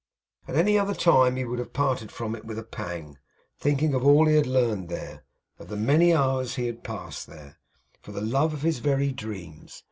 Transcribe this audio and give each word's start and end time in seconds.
At 0.47 0.55
any 0.55 0.79
other 0.79 0.95
time 0.95 1.35
he 1.35 1.45
would 1.45 1.59
have 1.59 1.73
parted 1.73 2.11
from 2.11 2.35
it 2.35 2.43
with 2.43 2.57
a 2.57 2.63
pang, 2.63 3.19
thinking 3.59 3.93
of 3.93 4.03
all 4.03 4.25
he 4.25 4.33
had 4.33 4.47
learned 4.47 4.89
there, 4.89 5.23
of 5.59 5.67
the 5.67 5.77
many 5.77 6.11
hours 6.11 6.55
he 6.55 6.65
had 6.65 6.83
passed 6.83 7.27
there; 7.27 7.59
for 8.01 8.11
the 8.11 8.19
love 8.19 8.51
of 8.51 8.63
his 8.63 8.79
very 8.79 9.11
dreams. 9.11 9.79